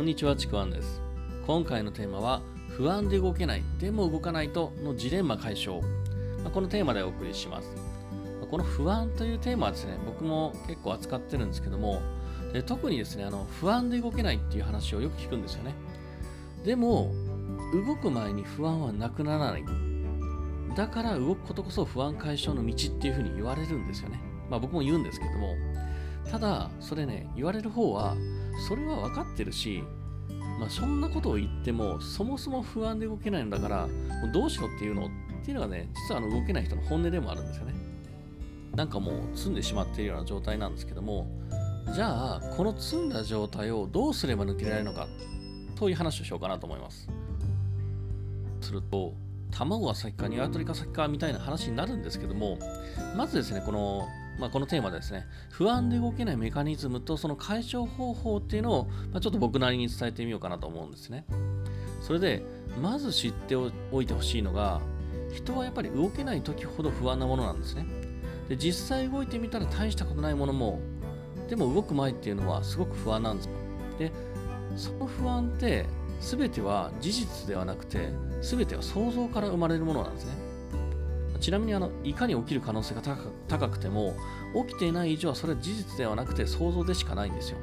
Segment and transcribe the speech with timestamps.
[0.00, 1.02] こんにちはちくわんです。
[1.46, 5.82] 今回のテーマは不安で動けないでも動かないとのジレンマ解消。
[6.42, 7.68] まこのテーマでお送りします。
[8.50, 12.00] この不安というテーマはですね僕も結構扱ってるんですけども
[12.54, 15.74] で特にですねあの不安で動けないっていう話をよく聞くんですよね。
[16.64, 17.12] でも
[17.86, 19.64] 動く前に不安はなくならない。
[20.76, 24.18] だから動くことこそ不安解消の道っていうふうに言われるんですよね。
[24.48, 25.56] まあ僕も言うんですけども
[26.30, 28.16] ただそれね言われる方は
[28.68, 29.82] それは分かってるし
[30.60, 35.08] まあ、そんなことを言ってもそもそも不安で動けないんだからもうどうしろっていうのっ
[35.42, 37.74] ていうのがね実はあの動けない人の本音でもあるんですよね。
[38.76, 41.26] なんかもう積んでしまっているような状態なんですけども
[41.92, 45.08] じゃあこの積んだ状態をどうすれば抜けられるのか
[45.76, 47.08] という話をしようかなと思います。
[48.60, 49.14] すると
[49.50, 52.58] 卵が先か鶏か先かみたいな話になるんですけども
[53.16, 54.06] まずですねこの
[54.38, 61.26] まあ、このテーマですね、不安で動けないメカニズムとその解消方法っていうのを、まあ、ちょっと僕なりに伝えてみようかなと思うんですね。
[62.00, 62.42] それで、
[62.80, 64.80] まず知っておいてほしいのが、
[65.34, 67.86] 人はやっぱり動けない時ほど不安なものなんですね。
[68.48, 70.80] で、実際動いてみたら大したことないものも、
[71.48, 73.52] でも動く前っていうのはすごく不安なんですよ。
[73.98, 74.12] で、
[74.76, 75.86] その不安って
[76.20, 80.32] 全ては事実ではなくて、全ては想像から生まれるものなんですね。
[81.40, 83.02] ちなみにあのいかに起きる可能性が
[83.48, 84.14] 高くても
[84.66, 87.58] 起きていない以上はそれは事実ではなくて想像でしかないんですよ。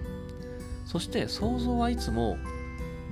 [0.86, 2.38] そして想像はいつも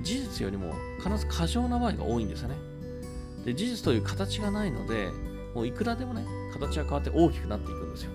[0.02, 2.56] 事実よりも必ず過剰な場合が多いんですよね。
[3.44, 5.10] で事実という形がないので
[5.54, 8.10] もういくらでもね形が変わって大きくなっていくんですよ。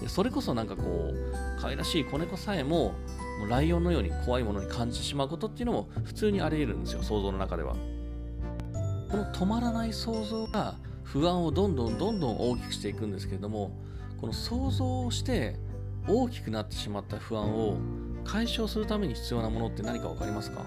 [0.00, 2.94] でそれこそなんかこう可愛らしい子猫さえも
[3.38, 7.74] もうライオンのように怖いものに感じてしまうことっていうのも普通にあり得るんですよ想像の中では。
[9.10, 10.74] この止まらない想像が
[11.04, 13.70] 不安をどんどんどんどん大きくしていくんですけれども
[14.20, 15.56] この想像をして
[16.08, 17.76] 大きくなってしまった不安を
[18.24, 20.64] 解消するために必要なものって何か分かりますか？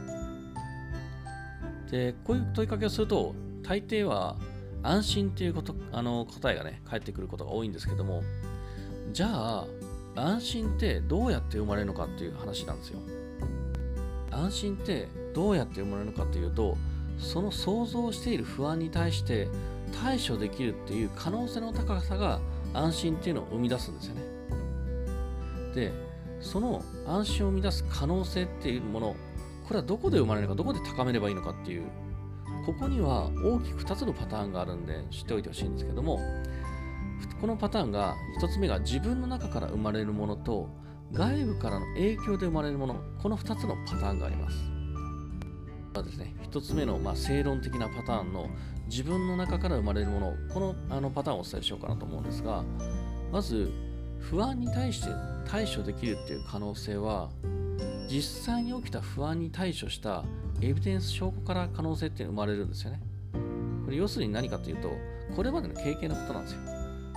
[1.92, 4.36] でこういう問いかけをすると大抵は
[4.84, 8.23] 安心っていうことあの答えがね返ってくることが多いんですけども
[9.11, 9.66] じゃあ
[10.16, 13.00] 安心ってどうやって生まれるのかっていう話なんですよ。
[14.32, 16.78] 安心ってどうやって生まれるのかっていうと
[17.17, 19.48] その想像している不安に対して
[20.02, 22.40] 対処できるっていう可能性の高さが
[22.74, 24.22] 安心っていうのを生み出すんですよね。
[25.74, 25.94] で、
[26.40, 29.16] その安心を生み出す可能性っていうもの、
[29.68, 31.84] これはどこで生まれるのか、どこで高めればいいのかっていう、
[32.66, 36.20] ここには大きく2つのパターンがあるんで知っておいてほしいんですけども、
[37.42, 40.70] このパターンが1つ目が自分の中から生まれるものと
[41.12, 44.77] 外部からの影響で生まれるもの、この2つのパターンがあります。
[45.98, 48.50] はですね、1つ目の、まあ、正論的なパターンの
[48.88, 52.64] 自分の中から生まれるもの、このあのパターンをお伝えしようかなと思うんですが、
[53.32, 53.72] まず、
[54.20, 55.10] 不安に対して
[55.46, 57.30] 対処できるっていう可能性は、
[58.10, 60.24] 実際に起きた不安に対処した
[60.62, 63.02] エビデンス証拠から可能性って生まれるんですよね。
[63.86, 64.92] これ要するに何かというと、
[65.36, 66.60] これまでの経験のことなんですよ。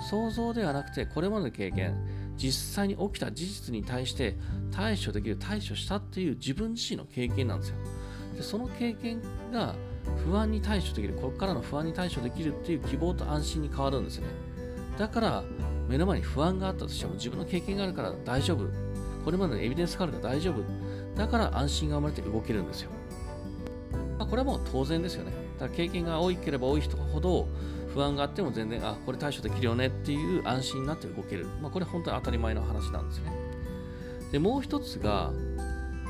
[0.09, 1.97] 想像ではなくて、これまでの経験、
[2.37, 4.37] 実際に起きた事実に対して
[4.73, 7.77] 対処できる、対処したっていう自分自身の経験なんですよ。
[8.41, 9.21] でその経験
[9.53, 9.75] が
[10.25, 14.28] 不安に対処できるここからの不安に対処できるっていう希望と安心に変わるんですね。
[14.97, 15.45] だから
[15.89, 18.65] 目の前に不安があったとしても自分の経験があるから大丈夫。
[19.27, 20.62] これまでのエビデンスがあるから大丈夫。
[21.17, 22.91] だから安心が生まれて動けるんですよ、
[24.19, 25.33] まあ、これはもう当然ですよね。
[25.59, 27.47] だから経験が多ければ多い人ほど
[27.93, 33.33] 不安があっても全然あこれ対処できるよねっていう安心になって動ける、まあ、これ本当に当たり前の話なんですね。
[34.33, 35.31] でもう一つが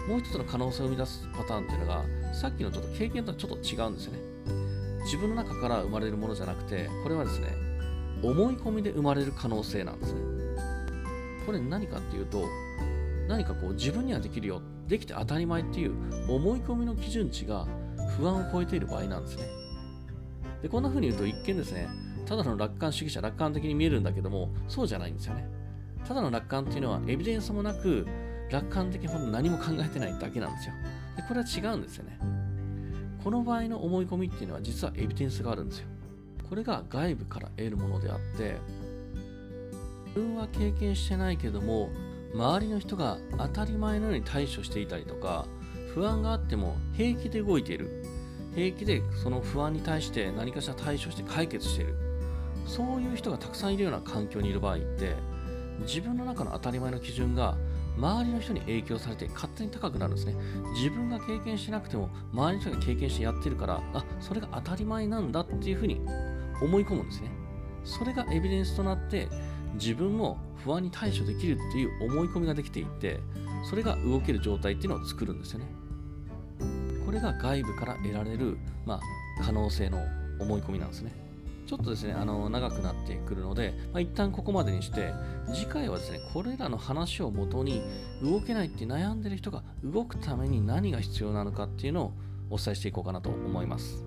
[0.08, 4.18] もう一つの可能性を生み出すパターンっていうのがさっきのちょっと経験とはちょっと違うんですよね。
[5.04, 7.48] 自分の中から生まれるものじゃなくてこれはですね
[8.22, 10.20] 思い込みで生まれる可能性なんですね。
[11.46, 12.44] これ何かっていうと
[13.28, 15.94] 何かこう自分にはできるよできて当たり前っていう
[16.28, 17.66] 思い込みの基準値が
[18.18, 19.44] 不安を超えている場合なんですね。
[20.62, 21.88] でこんな風に言うと一見ですね
[22.26, 25.48] ただの楽観主義者楽観的に見えるんだけどもそうじゃないんですよね。
[26.06, 28.06] ただの楽観っていうのはエビデンスもなく
[28.50, 30.74] 楽観的にほんと何も考えてないだけなんですよ。
[31.16, 32.18] で、これは違うんですよね。
[33.22, 35.88] この場合の思い込みっていうのは実はエビデンスがあるんですよ。
[36.48, 38.56] これが外部から得るものであって、
[40.06, 41.90] 自分は経験してないけども、
[42.34, 45.46] 周りの人が当たり前のように対処していたりとか、
[45.94, 48.04] 不安があっても平気で動いている。
[48.54, 51.94] 平気でその不安に対して何かしら対処して解決している。
[52.66, 55.14] そういう人がたくさんいるような環境にいる場合って、
[55.82, 57.56] 自分の中の当たり前の基準が
[58.00, 60.34] 周りの人に影響されて勝手に高くなるんですね。
[60.74, 66.00] 自分が経験しなくても周りの人が経験してやってるから、あ、それが当たり前なんだっていうふうに
[66.62, 67.30] 思い込むんですね。
[67.84, 69.28] それがエビデンスとなって
[69.74, 73.20] 自分も不安に対処できるっていう思い込みができていって、
[73.68, 75.66] それが動ける状態っていうのを作るんですよね。
[77.04, 78.56] これが外部から得られる、
[78.86, 79.00] まあ、
[79.44, 79.98] 可能性の
[80.38, 81.12] 思い込みなんですね。
[81.70, 85.12] ちょっとですね、あの長くなってくるので、まあ、一旦ここまでにして、
[85.54, 87.80] 次回はですね、これらの話をもとに、
[88.20, 92.12] 動けないって悩んでる人が動くために何が必要なのかっていうのを
[92.50, 94.04] お伝えしていこうかなと思います。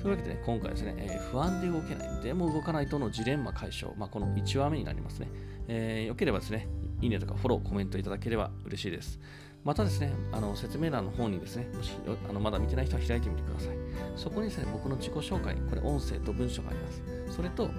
[0.00, 5.28] というわけで、ね、今回ですね、えー、不安で動けない、でも動かないとのジレンマ解消、まあ、この1話目になりますね。
[5.68, 6.66] えー、よければですね、
[7.02, 9.20] いいねとかフォロー、コメントいただければ嬉しいです。
[9.64, 11.92] またですね、あの説明欄の方にですね、もし
[12.28, 13.76] あのまだ見てない人は開いてみてください。
[14.16, 17.02] そこにですね、僕の自己紹介、これ音声と文章があります。
[17.36, 17.70] それと、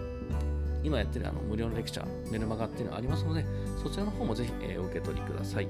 [0.83, 3.45] 今やってるあの無料のレクチャー、メルマガっていうのがありますので、
[3.81, 5.67] そちらの方もぜひ、えー、お受け取りください。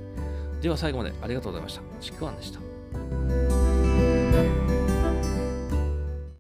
[0.62, 1.82] では最後までありがとうございました。
[2.00, 3.43] ちくわんでした。